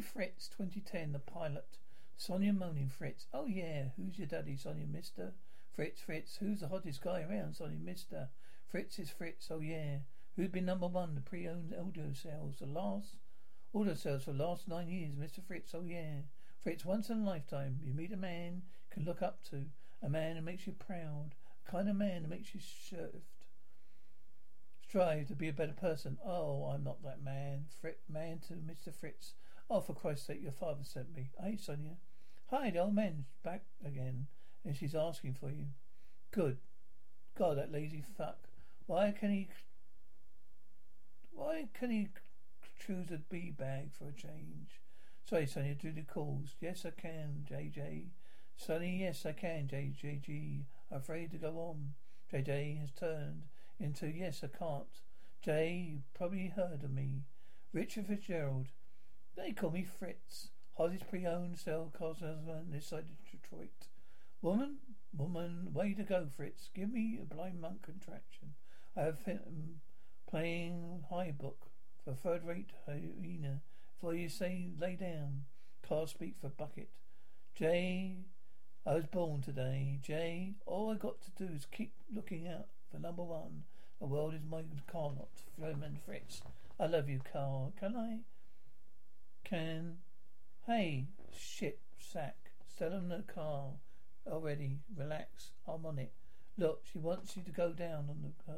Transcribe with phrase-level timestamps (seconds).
[0.00, 1.78] Fitz, 2010, the pilot.
[2.16, 3.26] Sonia moaning, Fitz.
[3.34, 5.34] Oh yeah, who's your daddy, Sonia, mister?
[5.76, 8.28] Fitz, Fitz, who's the hottest guy around, Sonia, mister?
[8.70, 9.98] Fitz is Fitz, oh yeah.
[10.36, 13.16] Who's been number one, the pre-owned auto sales, the last?
[13.72, 15.42] Auto sales for the last nine years, Mr.
[15.42, 16.22] Fitz, oh yeah.
[16.62, 19.66] Fitz, once in a lifetime, you meet a man you can look up to,
[20.02, 21.34] a man who makes you proud,
[21.66, 23.46] a kind of man who makes you shift.
[24.82, 26.18] Strive to be a better person.
[26.24, 27.66] Oh, I'm not that man.
[27.80, 28.94] Frit, man to Mr.
[28.94, 29.34] Fitz.
[29.70, 31.30] Oh, for Christ's sake, your father sent me.
[31.42, 31.96] Hey, Sonia.
[32.50, 34.26] Hi, the old man's back again,
[34.64, 35.66] and she's asking for you.
[36.30, 36.58] Good.
[37.36, 38.48] God, that lazy fuck.
[38.86, 39.48] Why can he?
[41.32, 42.08] Why can he
[42.78, 44.80] choose a bee bag for a change?
[45.28, 46.54] Sorry, Sonia, do the calls.
[46.60, 48.08] Yes, I can, JJ.
[48.56, 50.64] Sonny, yes, I can, JJG.
[50.90, 51.94] Afraid to go on.
[52.32, 53.44] JJ has turned
[53.80, 54.84] into yes, I can't.
[55.42, 57.22] Jay, you probably heard of me.
[57.72, 58.68] Richard Fitzgerald.
[59.36, 60.50] They call me Fitz.
[60.76, 63.88] Hottest pre-owned cell husband inside Detroit.
[64.42, 64.76] Woman,
[65.16, 66.70] woman, way to go, Fitz.
[66.74, 68.54] Give me a blind monk contraction.
[68.96, 69.80] I have been
[70.28, 71.66] playing high book
[72.04, 73.62] for third rate hyena.
[74.00, 75.44] For you say lay down.
[75.86, 76.90] Car speak for bucket.
[77.54, 78.16] Jay,
[78.86, 79.98] I was born today.
[80.02, 83.64] Jay, all I got to do is keep looking out for number one.
[84.00, 85.30] The world is my car lot.
[85.58, 86.42] Froman Fitz.
[86.78, 87.72] I love you, Carl.
[87.78, 88.18] Can I?
[89.44, 89.98] Can.
[90.66, 91.06] Hey,
[91.36, 92.36] shit, sack.
[92.66, 93.72] Sell him the car
[94.26, 94.78] already.
[94.96, 95.50] Relax.
[95.68, 96.12] I'm on it.
[96.56, 98.56] Look, she wants you to go down on the uh,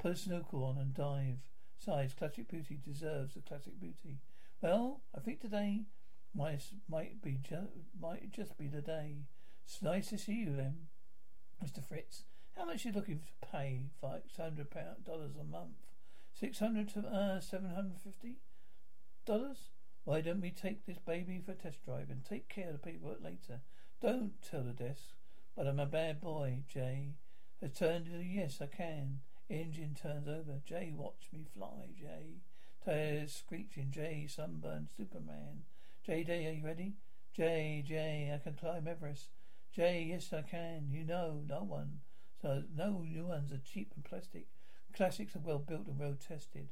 [0.00, 1.38] put snooker on and dive.
[1.78, 4.18] Besides, classic beauty deserves a classic beauty.
[4.62, 5.82] Well, I think today
[6.34, 7.68] might might be ju-
[8.00, 9.26] might just be the day.
[9.64, 10.88] It's nice to see you, then,
[11.60, 12.24] Mister Fitz.
[12.56, 13.82] How much are you looking to pay?
[14.00, 14.68] Five hundred
[15.04, 15.76] dollars a month.
[16.32, 18.36] Six hundred to uh seven hundred fifty
[19.26, 19.58] dollars.
[20.06, 22.78] Why don't we take this baby for a test drive and take care of the
[22.78, 23.62] paperwork later?
[24.00, 25.02] Don't tell the desk,
[25.56, 26.62] but I'm a bad boy.
[26.68, 27.14] Jay
[27.60, 29.22] has turned into yes, I can.
[29.50, 30.60] Engine turns over.
[30.64, 31.88] Jay, watch me fly.
[31.98, 32.36] Jay,
[32.84, 33.90] tires screeching.
[33.90, 35.64] Jay, sunburned Superman.
[36.04, 36.94] Jay, Day, are you ready?
[37.32, 39.30] Jay, Jay, I can climb Everest.
[39.74, 40.86] Jay, yes, I can.
[40.88, 41.98] You know, no one.
[42.40, 44.46] So no new ones are cheap and plastic.
[44.94, 46.68] Classics are well built and well tested.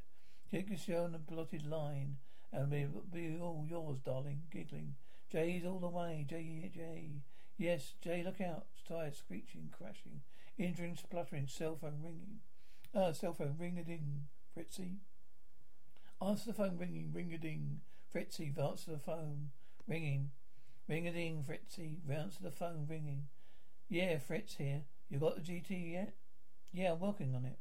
[0.49, 2.19] Kick us on the blotted line
[2.55, 4.43] and be be all yours, darling.
[4.51, 4.95] Giggling.
[5.31, 6.25] Jay's all the way.
[6.29, 7.23] Jay, Jay.
[7.57, 8.67] Yes, Jay, look out.
[8.89, 10.21] Tires screeching, crashing,
[10.59, 12.41] injuring, spluttering, cell phone ringing.
[12.95, 14.27] Ah, cell phone ring a ding,
[14.57, 14.97] Fitzy.
[16.23, 17.81] Answer the phone ringing, ring a ding.
[18.15, 19.51] Fitzy, answer the phone.
[19.87, 20.31] Ringing.
[20.89, 21.97] Ring a ding, Fitzy.
[22.09, 23.25] Answer the phone ringing.
[23.89, 24.83] Yeah, Fitz here.
[25.09, 26.15] You got the GT yet?
[26.73, 27.59] Yeah, I'm working on it.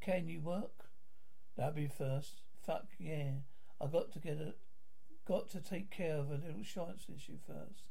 [0.00, 0.86] Can you work?
[1.56, 2.42] That'll be first.
[2.64, 3.32] Fuck yeah.
[3.80, 4.54] I got to get a
[5.26, 7.82] got to take care of a little shorts issue first.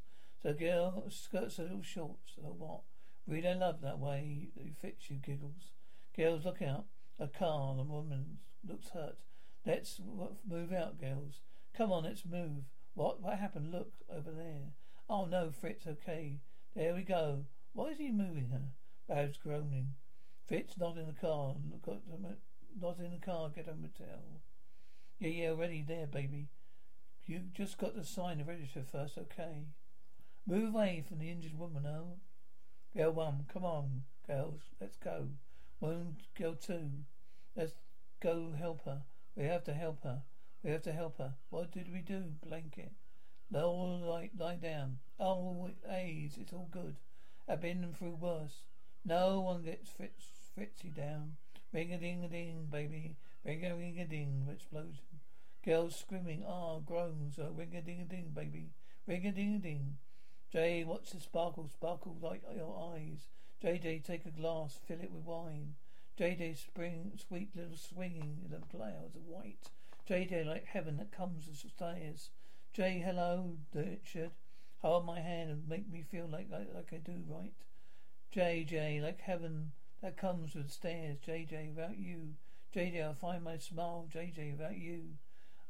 [0.42, 2.80] So girl skirts a little short, so what?
[3.26, 5.72] Really love that way it fits you giggles.
[6.16, 6.86] Girls look out.
[7.18, 9.16] A car, the woman looks hurt.
[9.64, 10.00] Let's
[10.48, 11.40] move out, girls.
[11.76, 12.64] Come on, let's move.
[12.94, 13.22] What?
[13.22, 13.72] What happened?
[13.72, 14.72] Look over there.
[15.08, 15.86] Oh no, Fitz.
[15.86, 16.36] Okay,
[16.74, 17.44] there we go.
[17.72, 18.72] Why is he moving her?
[19.08, 19.94] Babs groaning.
[20.46, 21.54] Fitz, not in the car.
[21.84, 22.02] Got
[22.80, 23.50] not in the car.
[23.54, 24.40] Get a motel.
[25.18, 26.48] Yeah, yeah, already there, baby.
[27.24, 29.64] You just got to sign the register first, okay?
[30.46, 32.18] Move away from the injured woman, oh.
[32.96, 35.28] Girl one, come on, girls, let's go.
[35.80, 36.90] Woman, girl two,
[37.56, 37.74] let's
[38.20, 39.02] go help her.
[39.34, 40.22] We have to help her.
[40.62, 41.34] We have to help her.
[41.50, 42.22] What did we do?
[42.44, 42.92] Blanket.
[43.54, 44.98] All lie, lie down.
[45.18, 46.96] Oh, AIDS, it's all good.
[47.48, 48.62] I've been through worse.
[49.04, 50.26] No one gets Fitz,
[50.58, 51.36] Fitzy down.
[51.72, 53.16] Ring a ding a ding, baby.
[53.46, 55.20] Ring a ring a ding, explosion.
[55.64, 57.38] Girls screaming, ah, groans.
[57.38, 58.70] Oh, ring a ding a ding, baby.
[59.06, 59.98] Ring a ding a ding.
[60.50, 63.28] Jay, watch the sparkle, sparkle like your eyes.
[63.62, 65.76] JJ, take a glass, fill it with wine.
[66.18, 69.70] JJ, spring, sweet little swinging in the clouds of white.
[70.10, 72.30] JJ, like heaven that comes and stairs.
[72.72, 74.32] Jay, hello, Richard.
[74.78, 77.54] Hold my hand and make me feel like, like, like I do, right?
[78.34, 79.70] JJ, like heaven
[80.02, 81.18] that comes with stairs.
[81.24, 82.34] JJ, without you.
[82.76, 85.04] JJ, I'll find my smile, JJ, without you.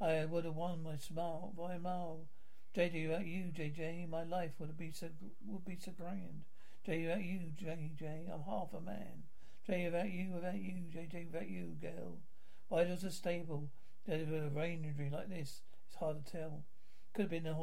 [0.01, 2.27] I would have won my smile by a.
[2.75, 5.11] JJ, without you, JJ, my life would be so
[5.47, 6.43] would be so grand.
[6.85, 9.23] JJ, without you, JJ, I'm half a man.
[9.69, 12.19] JJ, without you, without you, JJ, without you, girl.
[12.69, 13.71] Why does a stable
[14.09, 15.61] that with a rain injury like this?
[15.87, 16.65] It's hard to tell.
[17.15, 17.55] Could have been a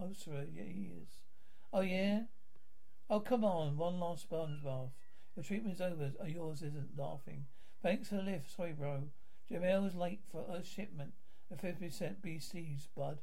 [0.00, 1.08] ulcer years.
[1.72, 2.20] Oh yeah?
[3.10, 4.90] Oh come on, one last sponge bath.
[5.34, 6.12] Your treatment's over.
[6.20, 7.46] Oh, yours isn't laughing.
[7.82, 8.54] Thanks for the lift.
[8.54, 9.04] Sorry, bro.
[9.50, 11.12] Jamel's late for a shipment
[11.50, 13.18] of 50% BCs, bud.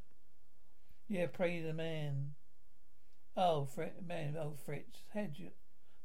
[1.08, 2.32] Yeah, pray the man.
[3.36, 5.04] Oh, Fitz, man, oh, Fitz.
[5.14, 5.52] Heard you,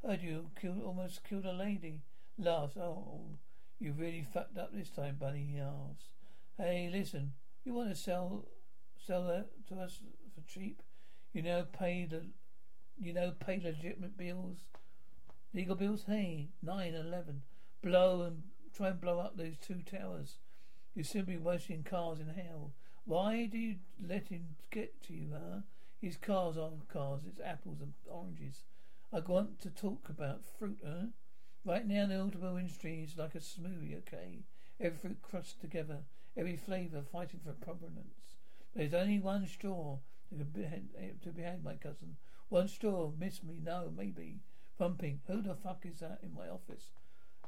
[0.06, 2.02] heard you killed, almost killed a lady.
[2.38, 2.76] Laughs.
[2.76, 3.38] Oh,
[3.80, 6.10] you really fucked up this time, buddy, he asks.
[6.58, 7.32] Hey, listen,
[7.64, 8.48] you want to sell,
[9.06, 10.00] sell that to us
[10.34, 10.82] for cheap?
[11.32, 12.26] You know, pay the,
[12.98, 14.58] you know, pay legitimate bills,
[15.54, 16.04] legal bills.
[16.06, 17.42] Hey, nine, eleven
[17.82, 18.42] blow and
[18.74, 20.38] try and blow up those two towers.
[20.94, 22.72] You're simply washing cars in hell.
[23.04, 25.60] Why do you let him get to you, huh?
[26.00, 28.62] His cars aren't cars, it's apples and oranges.
[29.12, 31.06] I want to talk about fruit, huh?
[31.64, 34.44] Right now the automobile industry is like a smoothie, okay?
[34.80, 35.98] Every fruit crushed together,
[36.36, 38.36] every flavour fighting for prominence.
[38.74, 39.98] There's only one straw
[40.38, 40.88] to be, had,
[41.22, 42.16] to be had, my cousin.
[42.48, 44.40] One straw, miss me, no, maybe.
[44.78, 45.20] Pumping.
[45.26, 46.90] Who the fuck is that in my office?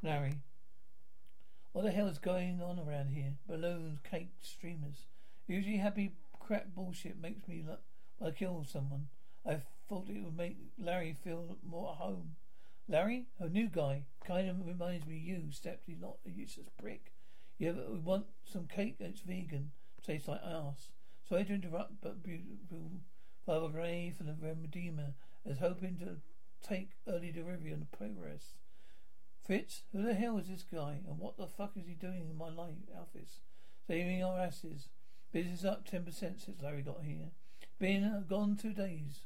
[0.05, 0.35] Larry.
[1.73, 3.33] What the hell is going on around here?
[3.49, 5.07] Balloons, cake, streamers.
[5.47, 7.81] Usually happy crap bullshit makes me look
[8.21, 9.09] like I killed someone.
[9.47, 12.37] I thought it would make Larry feel more at home.
[12.87, 13.29] Larry?
[13.39, 14.03] A new guy.
[14.27, 17.13] Kind of reminds me of you, except he's not a useless prick.
[17.57, 19.71] Yeah, but we want some cake that's vegan.
[20.07, 20.91] Tastes like ass.
[21.27, 22.91] Sorry to interrupt, but beautiful
[23.47, 25.15] Father Ray from the Redeemer
[25.47, 26.19] is hoping to
[26.63, 28.53] take early delivery on the progress.
[29.47, 31.01] Fitz, who the hell is this guy?
[31.07, 33.41] And what the fuck is he doing in my life office?
[33.87, 34.89] Saving our asses.
[35.33, 37.31] Business up 10% since Larry got here.
[37.79, 39.21] Been uh, gone two days.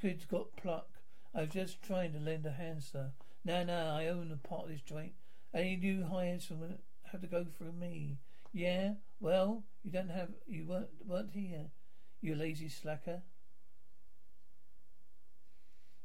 [0.00, 0.88] Kid's got pluck.
[1.34, 3.10] I was just trying to lend a hand, sir.
[3.44, 5.14] Now, now, I own a part of this joint.
[5.52, 6.60] Any new hires from
[7.10, 8.18] have to go through me.
[8.52, 8.94] Yeah?
[9.20, 11.70] Well, you don't have, you weren't, weren't here.
[12.20, 13.22] You lazy slacker.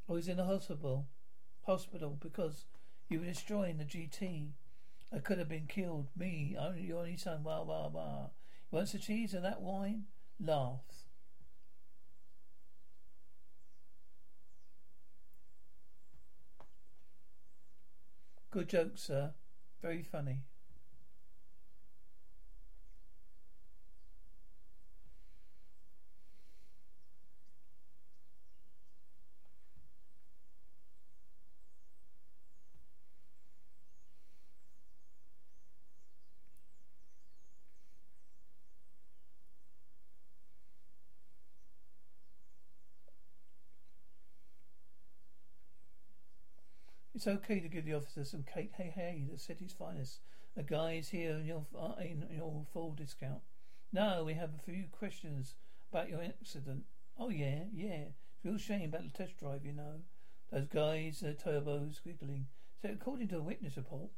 [0.09, 1.05] I was in the hospital.
[1.65, 2.65] Hospital because
[3.09, 4.49] you were destroying the GT.
[5.13, 6.07] I could have been killed.
[6.15, 7.43] Me, only your only son.
[7.43, 8.29] Wah wah wah.
[8.71, 10.03] You want some cheese and that wine?
[10.39, 10.81] Laugh.
[18.51, 19.31] Good joke, sir.
[19.81, 20.41] Very funny.
[47.17, 48.73] It's okay to give the officer some cake.
[48.77, 50.19] Hey, hey, the city's finest.
[50.55, 53.41] The guy's here in your, uh, in your full discount.
[53.91, 55.55] No, we have a few questions
[55.91, 56.83] about your accident.
[57.17, 58.09] Oh, yeah, yeah.
[58.43, 60.01] Real shame about the test drive, you know.
[60.51, 62.45] Those guys, the turbos, giggling.
[62.83, 64.11] So, according to a witness report,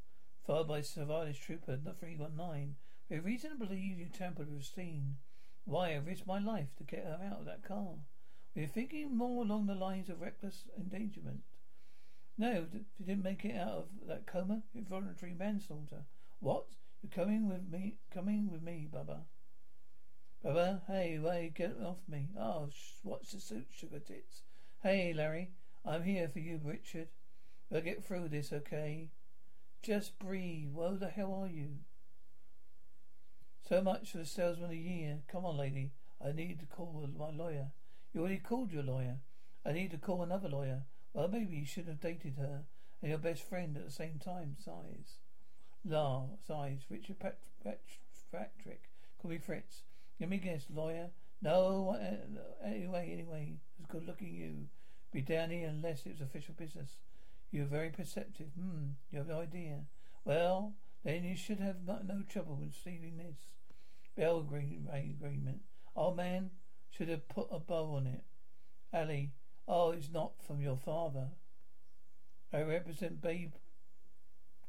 [0.46, 2.76] filed by Surveillance Trooper 319,
[3.10, 5.16] we have reason to believe you tampered with Steen.
[5.64, 7.96] Why, I risked my life to get her out of that car.
[8.54, 11.44] We are thinking more along the lines of reckless endangerment.
[12.40, 14.62] No, you didn't make it out of that coma.
[14.74, 16.06] Involuntary manslaughter.
[16.40, 16.68] What?
[17.04, 17.98] You're coming with me?
[18.14, 19.24] Coming with me, Bubba?
[20.44, 22.30] Bubba, hey, wait, get off me.
[22.40, 24.44] Oh, sh- what's the suit, sugar tits?
[24.82, 25.52] Hey, Larry,
[25.84, 27.10] I'm here for you, Richard.
[27.70, 29.10] We'll get through this, okay?
[29.84, 30.72] Just breathe.
[30.72, 31.80] Where the hell are you?
[33.68, 35.20] So much for the salesman of the year.
[35.30, 35.92] Come on, lady.
[36.26, 37.72] I need to call my lawyer.
[38.14, 39.18] You already called your lawyer.
[39.66, 40.84] I need to call another lawyer.
[41.14, 42.64] Well, maybe you should have dated her
[43.02, 44.56] and your best friend at the same time.
[44.64, 45.18] Sighs.
[45.86, 46.82] La, sighs.
[46.90, 47.82] Richard Pat- Pat-
[48.32, 48.90] Patrick.
[49.22, 49.84] Call me Fitz.
[50.20, 51.10] Let me guess, lawyer?
[51.42, 54.68] No, uh, anyway, anyway, as good looking you.
[55.12, 56.98] Be down here unless it's official business.
[57.52, 58.50] You're very perceptive.
[58.60, 59.86] Hmm, you have no idea.
[60.26, 60.74] Well,
[61.04, 63.38] then you should have no, no trouble with receiving this.
[64.16, 65.62] Bell agreement.
[65.96, 66.52] Old man
[66.92, 68.24] should have put a bow on it.
[68.94, 69.32] Ali,
[69.72, 71.28] Oh, it's not from your father.
[72.52, 73.60] I represent Babs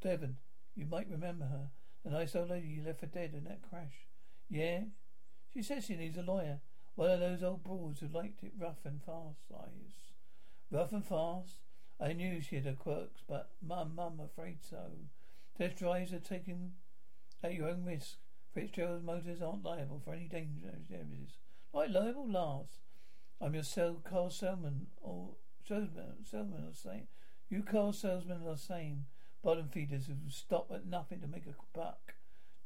[0.02, 0.37] Devon.
[0.76, 1.71] You might remember her.
[2.04, 4.07] The nice old lady you left for dead in that crash.
[4.50, 4.80] Yeah?
[5.54, 6.61] She says she needs a lawyer.
[6.97, 10.12] One of those old broads who liked it rough and fast, sighs.
[10.71, 11.57] Rough and fast?
[11.99, 14.85] I knew she had her quirks, but mum, mum, afraid so.
[15.57, 16.73] Test drives are taken
[17.42, 18.16] At your own risk.
[18.52, 21.38] Fitzgerald Motors aren't liable for any damages.
[21.73, 22.80] Not liable, last.
[23.41, 23.65] I'm your
[24.05, 25.31] car salesman or
[25.67, 27.09] salesman, salesman or same.
[27.49, 29.07] You car salesmen are the same.
[29.43, 32.15] Bottom feeders who stop at nothing to make a buck.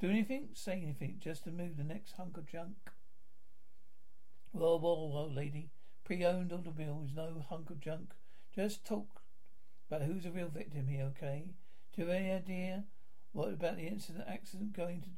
[0.01, 2.77] Do anything, say anything, just to move the next hunk of junk.
[4.53, 5.71] Well, well, well, lady.
[6.05, 8.13] Pre-owned automobile is no hunk of junk.
[8.55, 9.23] Just talk
[9.89, 11.55] about who's the real victim here, okay?
[11.95, 12.85] Do you have any idea
[13.33, 15.09] what about the incident accident going to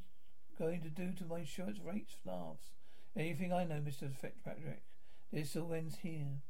[0.58, 2.70] going to do to my insurance rates, laughs?
[3.14, 4.14] Anything I know, Mr.
[4.14, 4.85] Fitzpatrick.
[5.32, 6.40] This all ends here.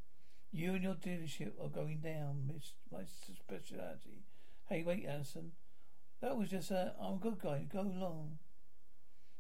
[0.53, 4.25] You and your dealership are going down, miss my speciality.
[4.69, 5.53] Hey, wait, Anderson.
[6.21, 7.67] That was just a, I'm a good guy.
[7.71, 8.39] Go long.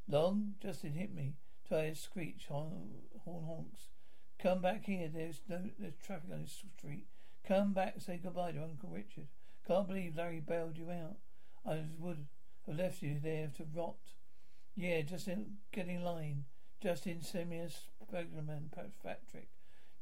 [0.08, 0.54] Long?
[0.60, 1.34] Justin hit me.
[1.68, 3.88] Tires screech, horn, honks.
[4.38, 5.08] Come back here.
[5.12, 7.06] There's no, there's traffic on this street.
[7.46, 9.28] Come back say goodbye to Uncle Richard.
[9.66, 11.16] Can't believe Larry bailed you out.
[11.64, 12.26] I would
[12.66, 13.96] have left you there to rot.
[14.74, 16.44] Yeah, just in, get in line.
[16.86, 19.48] Justin Semius Speglerman Patrick.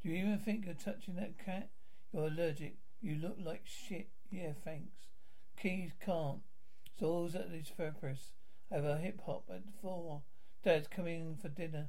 [0.02, 1.70] Do you even think you're touching that cat?
[2.12, 2.76] You're allergic.
[3.00, 4.08] You look like shit.
[4.30, 4.92] Yeah, thanks.
[5.58, 6.40] Keys can't.
[7.00, 8.32] So all's at his purpose.
[8.70, 10.24] I have a hip hop at four.
[10.62, 11.88] Dad's coming for dinner.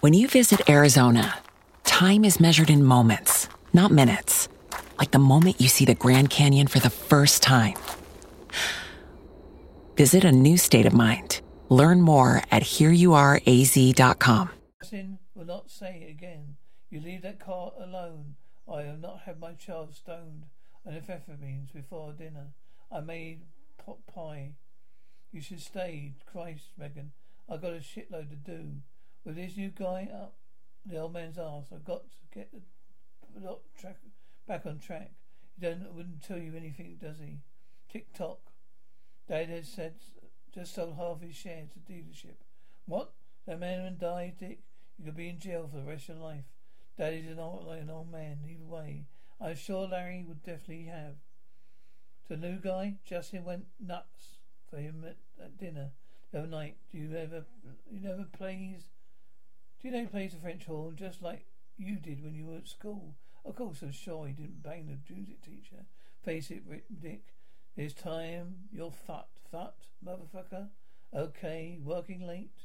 [0.00, 1.40] When you visit Arizona,
[1.82, 4.48] time is measured in moments, not minutes.
[4.96, 7.74] Like the moment you see the Grand Canyon for the first time.
[9.96, 11.40] Visit a new state of mind.
[11.68, 14.50] Learn more at hereyouareaz.com.
[15.34, 16.54] will not say it again.
[16.90, 18.36] You leave that car alone.
[18.72, 20.44] I have not had my child stoned
[20.86, 22.52] on amphetamines before dinner.
[22.92, 23.46] I made
[23.84, 24.52] pot pie.
[25.32, 26.12] You should stay.
[26.24, 27.10] Christ, Megan.
[27.50, 28.82] I got a shitload to do.
[29.24, 30.34] With this new guy up
[30.86, 32.50] the old man's arse, I've got to get
[33.34, 33.96] the lot track
[34.46, 35.12] back on track.
[35.58, 37.38] He don't wouldn't tell you anything, does he?
[37.90, 38.40] Tick tock.
[39.28, 39.94] Dad has said
[40.54, 42.36] just sold half his share to dealership.
[42.86, 43.12] What?
[43.46, 44.60] That man and died, Dick?
[44.98, 46.44] You could be in jail for the rest of your life.
[46.96, 49.06] Daddy's an old, like an old man, either way.
[49.40, 51.14] I'm sure Larry would definitely have.
[52.28, 55.92] The new guy, Justin went nuts for him at, at dinner
[56.32, 56.76] the other night.
[56.90, 57.44] Do you ever,
[57.90, 58.82] you never do
[59.82, 62.68] you know he plays the French horn just like you did when you were at
[62.68, 63.14] school?
[63.44, 65.86] Of course, I'm sure he didn't bang the music teacher.
[66.22, 66.62] Face it,
[67.00, 67.34] Dick.
[67.76, 68.54] It's time.
[68.72, 70.68] You're fat, fat, motherfucker.
[71.14, 72.64] Okay, working late.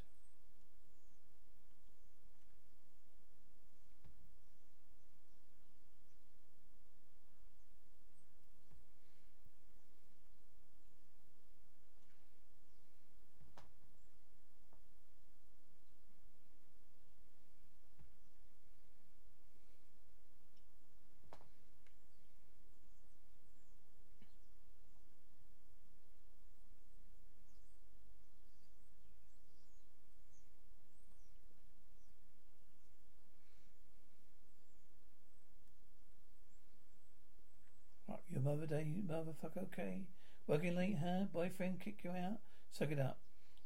[38.54, 40.04] Mother day, motherfucker, okay?
[40.46, 41.24] Working late, huh?
[41.34, 42.38] Boyfriend kick you out?
[42.72, 43.18] Suck it up.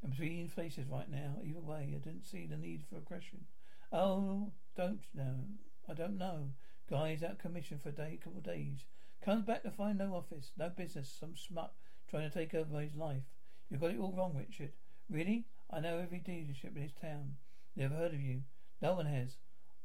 [0.02, 1.42] I'm between places right now.
[1.44, 3.48] Either way, I didn't see the need for aggression.
[3.92, 5.44] Oh, don't know.
[5.90, 6.52] I don't know.
[6.90, 8.86] Guy's out commission for a day, couple of days.
[9.22, 11.74] Comes back to find no office, no business, some smut
[12.10, 13.24] trying to take over his life.
[13.70, 14.72] You've got it all wrong, Richard.
[15.10, 15.48] Really?
[15.70, 17.36] I know every dealership in this town.
[17.76, 18.44] Never heard of you.
[18.82, 19.36] No one has.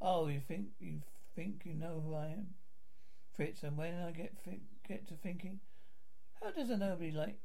[0.00, 1.00] Oh, you think you
[1.34, 2.54] think you know who I am?
[3.36, 4.36] Fitz, and when I get
[4.86, 5.60] get to thinking,
[6.40, 7.38] how does a nobody like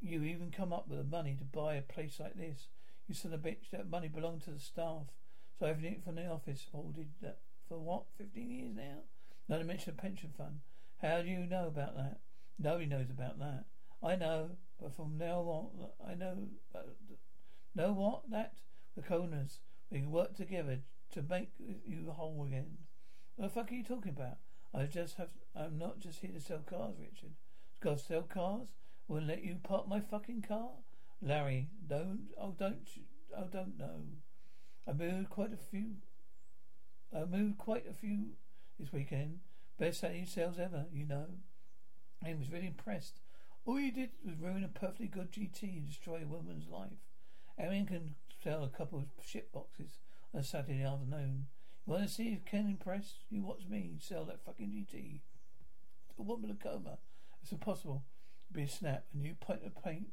[0.00, 2.68] you even come up with the money to buy a place like this?
[3.08, 5.06] You son of a bitch, that money belonged to the staff.
[5.58, 7.38] So everything from the office holded that
[7.68, 9.00] for what, fifteen years now?
[9.48, 10.60] Not to mention a pension fund.
[11.00, 12.20] How do you know about that?
[12.58, 13.64] Nobody knows about that.
[14.02, 16.48] I know, but from now on, I know.
[16.74, 16.80] Uh,
[17.74, 18.30] know what?
[18.30, 18.54] That
[18.96, 19.58] the Coners.
[19.90, 20.78] We can work together
[21.12, 22.78] to make you whole again.
[23.36, 24.38] What the fuck are you talking about?
[24.74, 25.28] I just have.
[25.54, 27.32] I'm not just here to sell cars, Richard.
[27.80, 28.68] Got to sell cars?
[29.08, 30.70] Will let you park my fucking car,
[31.20, 31.68] Larry?
[31.86, 32.28] Don't.
[32.40, 32.88] Oh, don't.
[33.36, 34.04] Oh, don't know.
[34.88, 35.96] I moved quite a few.
[37.14, 38.30] I moved quite a few
[38.78, 39.40] this weekend.
[39.78, 41.26] Best Saturday sales ever, you know.
[42.24, 43.20] I was really impressed.
[43.64, 46.98] All you did was ruin a perfectly good GT and destroy a woman's life.
[47.58, 49.98] Erin can sell a couple of ship boxes
[50.32, 51.46] on a Saturday afternoon.
[51.86, 53.14] You to see if Ken impress?
[53.28, 55.20] You watch me sell that fucking GT.
[56.18, 56.98] A woman in a coma.
[57.42, 58.04] It's impossible.
[58.46, 59.04] It'd be a snap.
[59.12, 60.08] A new pint of paint.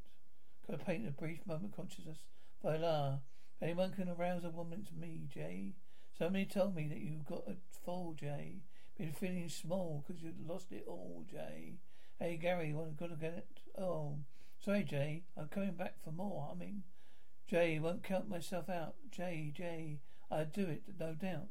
[0.66, 2.26] Could paint a brief moment of consciousness.
[2.62, 3.20] Voila.
[3.62, 5.76] Anyone can arouse a woman to me, Jay.
[6.18, 8.62] Somebody told me that you got a fall, Jay.
[8.98, 11.76] Been feeling small because you've lost it all, Jay.
[12.20, 13.82] Hey, Gary, want to go to get it?
[13.82, 14.18] Oh,
[14.60, 15.24] sorry, Jay.
[15.38, 16.50] I'm coming back for more.
[16.52, 16.84] I mean,
[17.48, 18.96] Jay, won't count myself out.
[19.12, 20.00] Jay, Jay,
[20.32, 21.48] I'd do it, no doubt.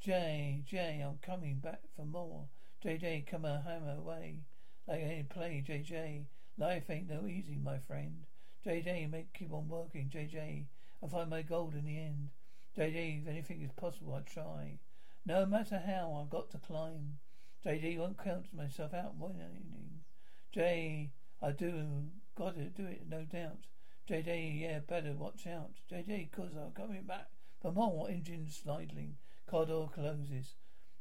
[0.00, 2.46] Jay, Jay, I'm coming back for more.
[2.84, 4.44] JJ, come a hammer away.
[4.86, 6.26] Like I play, JJ.
[6.56, 8.24] Life ain't no easy, my friend.
[8.64, 10.66] JJ, make keep on working, JJ.
[11.02, 12.30] I'll find my gold in the end.
[12.78, 14.78] JJ, if anything is possible, I'll try.
[15.26, 17.18] No matter how, I've got to climb.
[17.66, 20.02] JJ won't count myself out whining.
[20.52, 21.10] Jay,
[21.42, 23.66] I do, gotta do it, no doubt.
[24.08, 25.72] JJ, yeah, better watch out.
[25.90, 27.28] JJ, cause I'm coming back
[27.62, 28.10] for more.
[28.10, 29.16] Engine sliding.
[29.46, 30.56] car door closes.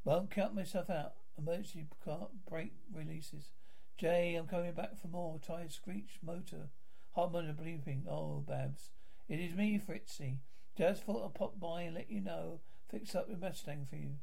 [0.05, 1.13] Won't count myself out.
[1.37, 3.51] Emergency car brake releases.
[3.97, 5.39] Jay, I'm coming back for more.
[5.39, 6.69] Tire screech motor.
[7.15, 8.07] Hot motor bleeping.
[8.07, 8.91] Oh, Babs.
[9.27, 10.37] It is me, Fitzy.
[10.77, 12.61] Just thought I'd pop by and let you know.
[12.89, 14.15] Fix up your Mustang for you.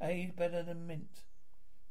[0.00, 1.22] Aid better than mint.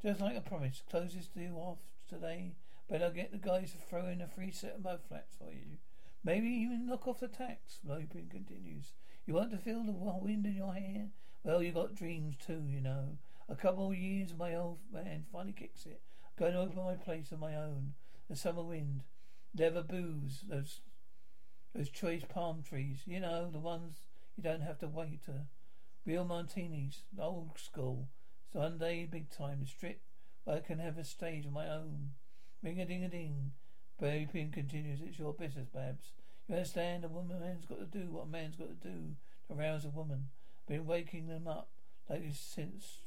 [0.02, 0.88] Just like I promised.
[0.90, 1.78] Closes deal off
[2.08, 2.54] today.
[2.88, 5.52] But I'll get the guys to throw in a free set of mud flats for
[5.52, 5.78] you.
[6.24, 7.78] Maybe even knock off the tax.
[7.84, 8.92] Lopin continues.
[9.26, 11.08] You want to feel the wind in your hair?
[11.44, 13.18] Well, you got dreams too, you know.
[13.48, 16.00] A couple of years, my old man finally kicks it.
[16.38, 17.94] Going to open my place of my own.
[18.28, 19.02] The summer wind.
[19.54, 20.44] Never booze.
[20.48, 20.80] Those,
[21.74, 23.02] those choice palm trees.
[23.06, 23.98] You know, the ones
[24.36, 25.46] you don't have to wait to.
[26.04, 27.02] Real martinis.
[27.18, 28.08] Old school.
[28.52, 29.66] Sunday, big time.
[29.66, 30.00] Strip.
[30.44, 32.10] But I can have a stage of my own.
[32.62, 33.52] Ring a ding a ding.
[34.00, 35.00] Baby Pin continues.
[35.00, 36.12] It's your business, Babs.
[36.48, 37.04] You understand?
[37.04, 39.16] A woman, man's got to do what a man's got to do
[39.48, 40.28] to rouse a woman.
[40.66, 41.70] Been waking them up
[42.08, 42.98] like this since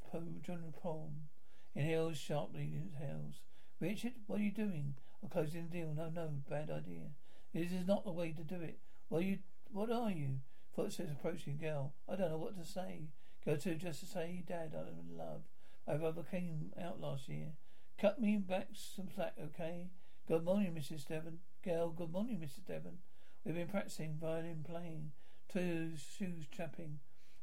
[0.45, 1.27] John Palm.
[1.75, 3.41] Inhales sharply, inhales.
[3.81, 4.95] Richard, what are you doing?
[5.21, 5.93] I'm closing the deal.
[5.95, 7.11] No, no, bad idea.
[7.53, 8.79] This is not the way to do it.
[9.09, 9.39] What are you?
[9.71, 10.39] What are you?
[10.75, 11.57] Footsteps approaching.
[11.57, 13.09] Girl, I don't know what to say.
[13.45, 15.43] Go to just to say, Dad, I'm in love.
[15.87, 17.53] My brother came out last year.
[17.99, 19.89] Cut me back some slack, okay?
[20.27, 21.07] Good morning, Mrs.
[21.07, 21.39] Devon.
[21.63, 22.65] Girl, good morning, Mrs.
[22.65, 22.97] Devon.
[23.45, 25.11] We've been practicing violin playing,
[25.53, 26.97] two shoes chapping.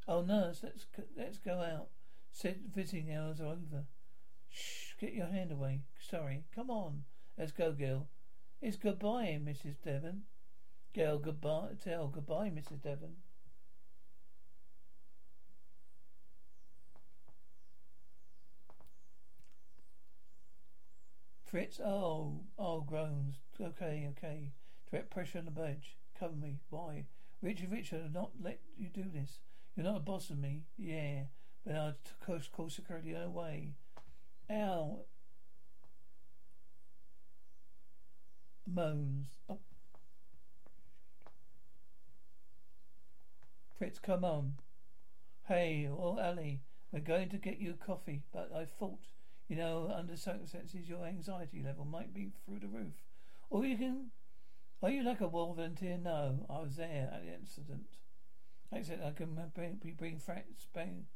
[0.09, 0.85] Oh, nurse, let's
[1.17, 1.89] let's go out.
[2.33, 3.85] Said visiting hours are over.
[4.51, 5.83] Shh, get your hand away.
[6.01, 6.43] Sorry.
[6.55, 7.05] Come on.
[7.39, 8.09] Let's go, girl.
[8.61, 9.77] It's goodbye, Mrs.
[9.85, 10.23] Devon.
[10.93, 11.77] Girl, goodbye.
[11.83, 12.83] Tell goodbye, Mrs.
[12.83, 13.17] Devon.
[21.47, 23.37] Fitz, oh, oh, groans.
[23.61, 24.53] Okay, okay.
[25.11, 25.97] Pressure on the badge.
[26.19, 26.59] Cover me.
[26.71, 27.07] Why?
[27.41, 29.39] Richard, Richard, I'll not let you do this.
[29.75, 30.63] You're not a boss of me.
[30.77, 31.25] Yeah.
[31.65, 31.95] But I'll
[32.53, 33.73] call security away.
[34.51, 35.01] Ow.
[38.67, 39.27] Moans.
[39.49, 39.59] Oh.
[43.79, 44.55] Fitz, come on.
[45.49, 46.61] Hey, oh, Ali,
[46.93, 49.01] we're going to get you coffee, but I thought
[49.53, 52.95] you know, under circumstances, your anxiety level might be through the roof.
[53.51, 54.07] Or you can.
[54.83, 55.97] Are you like a volunteer?
[55.97, 57.99] No, I was there at the incident.
[58.75, 59.03] Accident.
[59.05, 61.07] I can bring, bring Fitz bang.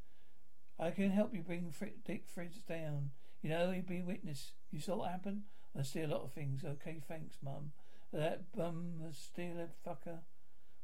[0.79, 3.11] I can help you bring Fitz, Dick Fitz down.
[3.41, 4.51] You know, you be witness.
[4.71, 5.43] You saw what happened?
[5.77, 6.63] I see a lot of things.
[6.63, 7.71] Okay, thanks, Mum.
[8.13, 10.19] That bum stealer fucker.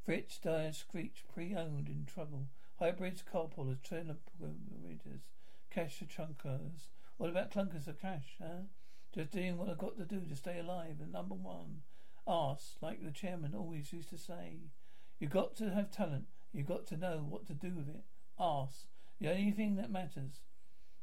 [0.05, 2.47] Fitz Dyer screech pre-owned in trouble.
[2.79, 5.21] Hybrids, carpoolers, trailer readers,
[5.71, 8.63] cash trunkers, what about clunkers of cash, huh?
[9.13, 10.97] Just doing what I've got to do to stay alive.
[11.01, 11.83] And number one,
[12.27, 14.71] ask, like the chairman always used to say.
[15.19, 16.25] You've got to have talent.
[16.51, 18.03] You've got to know what to do with it.
[18.39, 18.87] Ask.
[19.19, 20.41] The only thing that matters.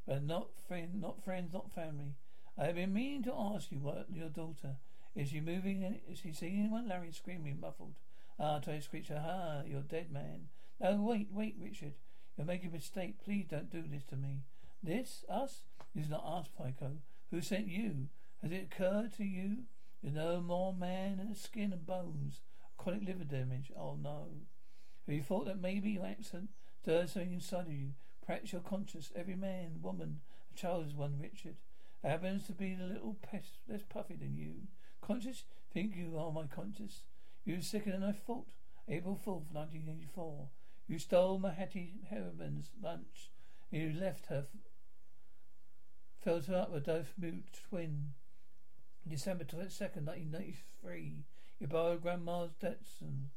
[0.07, 2.17] But not friend, not friends, not family.
[2.59, 4.77] I have been meaning to ask you what your daughter.
[5.15, 6.01] Is she moving?
[6.09, 6.89] Is she seeing anyone?
[6.89, 7.95] Larry screaming, muffled.
[8.39, 9.11] Ah, Tony screeched.
[9.11, 10.49] Ah, you're dead, man.
[10.81, 11.95] No, wait, wait, Richard.
[12.37, 13.23] You're making a mistake.
[13.23, 14.43] Please don't do this to me.
[14.83, 15.25] This?
[15.29, 15.63] Us?
[15.95, 16.93] Is not us, Pico.
[17.31, 18.09] Who sent you?
[18.43, 19.65] Has it occurred to you?
[20.03, 22.41] You're no more man than skin and bones.
[22.79, 23.71] Chronic liver damage.
[23.77, 24.29] Oh no.
[25.07, 27.91] Have you thought that maybe your accent stirs something inside of you?
[28.25, 29.11] Perhaps you're conscious.
[29.15, 30.21] Every man, woman,
[30.53, 31.57] a child is one, Richard.
[32.03, 34.69] It happens to be a little pest, less puffy than you.
[35.03, 35.45] Conscious?
[35.73, 37.03] Think you are my conscious?
[37.45, 38.47] You were sicker than I thought.
[38.89, 40.49] April 4th, 1984.
[40.89, 43.31] You stole my Hattie Harriman's lunch.
[43.71, 44.47] You left her
[46.23, 48.13] filled her up with both mute twin.
[49.09, 51.25] December 22nd, 1993,
[51.59, 53.29] you borrowed Grandma's Datsun,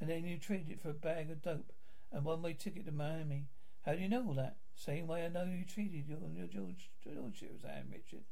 [0.00, 1.72] and then you traded it for a bag of dope
[2.10, 3.46] and one-way ticket to Miami.
[3.84, 4.56] How do you know all that?
[4.74, 8.24] Same way I know you treated your, your George George Sam Richard.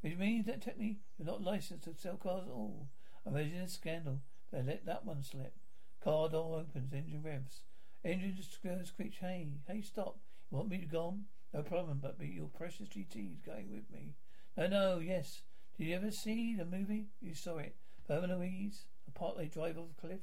[0.00, 2.88] Which means that technically you're not licensed to sell cars at all.
[3.26, 4.20] Imagine a scandal.
[4.52, 5.54] They let that one slip.
[6.02, 7.60] Car door opens, engine revs.
[8.04, 10.18] Engine goes screech, hey, hey, stop.
[10.50, 11.24] You want me to go on?
[11.52, 14.14] No problem, but be your precious GT's going with me.
[14.56, 15.42] No, no, yes.
[15.78, 17.06] Did you ever see the movie?
[17.20, 17.76] You saw it.
[18.06, 20.20] Thelma Louise, a part they drive off a cliff.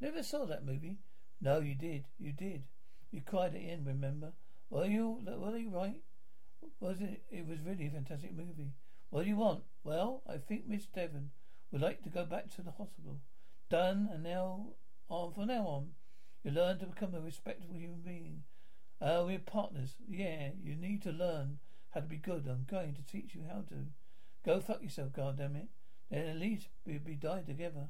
[0.00, 0.98] Never saw that movie.
[1.40, 2.06] No, you did.
[2.18, 2.64] You did.
[3.12, 4.32] You cried at the end, remember?
[4.68, 6.02] Were you, were you right?
[6.80, 7.22] Was it?
[7.30, 8.72] It was really a fantastic movie.
[9.10, 9.62] What do you want?
[9.84, 11.30] Well, I think Miss Devon
[11.70, 13.20] would like to go back to the hospital.
[13.70, 14.70] Done, and now
[15.08, 15.90] on from now on,
[16.42, 18.42] you learn to become a respectable human being.
[19.00, 19.94] Uh, we're partners.
[20.08, 21.58] Yeah, you need to learn
[21.90, 22.46] how to be good.
[22.48, 23.86] I'm going to teach you how to.
[24.46, 25.66] Go fuck yourself, goddammit.
[26.08, 27.88] Then at least we'll be die together.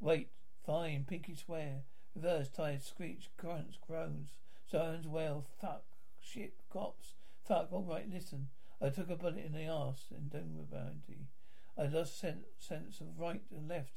[0.00, 0.30] Wait,
[0.64, 1.82] fine, pinky swear.
[2.14, 4.38] Reverse, tired, screech, grunts, groans,
[4.70, 5.84] sirens wail, fuck,
[6.18, 7.14] shit, cops,
[7.46, 8.48] fuck, alright, listen.
[8.80, 11.28] I took a bullet in the arse in Denver Bounty.
[11.76, 13.92] I lost sense, of right and left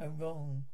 [0.00, 0.64] and wrong.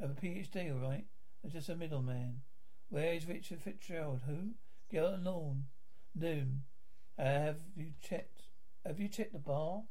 [0.00, 1.04] I have a PhD, all right.
[1.44, 2.40] I'm just a middleman.
[2.88, 4.22] Where is Richard Fitzgerald?
[4.26, 4.54] Who?
[4.90, 5.64] Gellert Lawn.
[6.14, 6.62] Noon.
[7.18, 8.44] Uh, have you checked?
[8.86, 9.82] Have you checked the bar?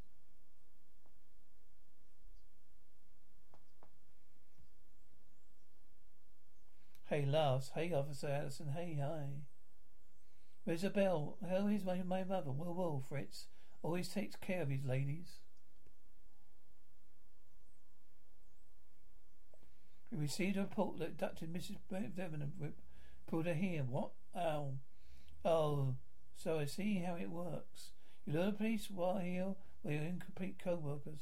[7.09, 7.71] Hey, laughs.
[7.73, 8.67] Hey, Officer Allison.
[8.75, 9.27] Hey, hi.
[10.65, 11.37] Where's the bell?
[11.49, 12.51] How is my, my mother?
[12.51, 13.45] Well, well, Fitz.
[13.81, 15.37] Always takes care of his ladies.
[20.11, 21.45] We received a report that Dr.
[21.45, 21.77] Mrs.
[21.89, 22.51] Devon
[23.25, 23.83] pulled her here.
[23.83, 24.09] What?
[24.35, 24.73] Oh.
[25.45, 25.95] Oh.
[26.35, 27.91] So I see how it works.
[28.25, 31.21] You learn the police while here where your incomplete co-workers.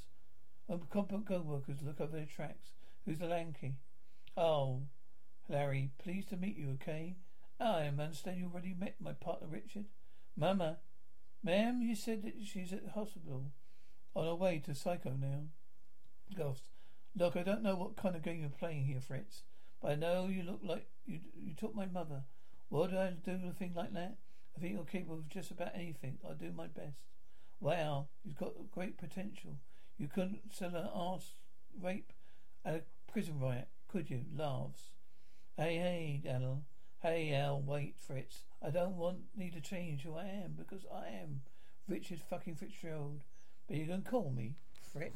[0.68, 2.72] Um, Incompetent co-workers look over their tracks.
[3.06, 3.76] Who's the lanky?
[4.36, 4.82] Oh.
[5.48, 7.16] Larry, pleased to meet you, okay?
[7.60, 9.86] I understand you already met my partner Richard.
[10.36, 10.78] Mama.
[11.44, 13.52] Ma'am, you said that she's at the hospital.
[14.16, 15.44] On her way to Psycho now.
[16.36, 16.64] Ghost.
[17.16, 19.44] Look, I don't know what kind of game you're playing here, Fitz,
[19.82, 22.24] but I know you look like you you took my mother.
[22.70, 24.18] What do I do a thing like that?
[24.56, 26.18] I think you're capable of just about anything.
[26.28, 26.98] I'll do my best.
[27.60, 29.58] Wow, you've got great potential.
[29.98, 31.36] You couldn't sell an arse
[31.82, 32.12] rape
[32.66, 34.26] at a prison riot, could you?
[34.36, 34.95] Laughs.
[35.58, 36.64] Hey, hey, Al.
[37.02, 38.42] Hey, Al, wait, Fitz.
[38.62, 41.44] I don't want need to change who I am because I am
[41.88, 43.22] Richard fucking Fitzgerald.
[43.66, 44.56] But you can call me
[44.92, 45.16] Fitz.